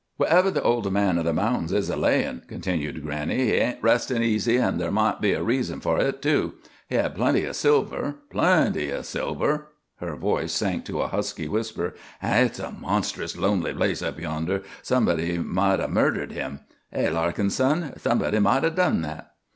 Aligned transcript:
"Wherever 0.17 0.49
the 0.49 0.63
old 0.63 0.91
man 0.91 1.19
o' 1.19 1.21
the 1.21 1.31
mountain 1.31 1.77
is 1.77 1.87
a 1.87 1.95
layin'," 1.95 2.41
continued 2.47 3.03
granny, 3.03 3.35
"he 3.37 3.51
ain't 3.53 3.83
restin' 3.83 4.23
easy, 4.23 4.57
an' 4.57 4.79
ther' 4.79 4.89
might 4.89 5.21
be 5.21 5.33
a 5.33 5.43
reason 5.43 5.79
for 5.79 5.97
hit, 5.99 6.23
too. 6.23 6.55
He 6.89 6.95
had 6.95 7.13
plenty 7.13 7.45
o' 7.45 7.51
silver 7.51 8.15
plenty 8.31 8.91
o' 8.91 9.03
silver." 9.03 9.67
Her 9.97 10.15
voice 10.15 10.53
sank 10.53 10.85
to 10.85 11.01
a 11.03 11.07
husky 11.07 11.47
whisper. 11.47 11.93
"An' 12.19 12.45
hit's 12.47 12.57
a 12.57 12.71
monstrous 12.71 13.37
lonely 13.37 13.75
place 13.75 14.01
up 14.01 14.19
yonder 14.19 14.63
somebody 14.81 15.37
might 15.37 15.79
'a' 15.79 15.87
murdered 15.87 16.31
him. 16.31 16.61
Hay, 16.91 17.11
Larkin, 17.11 17.51
son? 17.51 17.93
Somebody 17.97 18.39
might 18.39 18.63
'a' 18.63 18.71
done 18.71 19.03
that." 19.03 19.33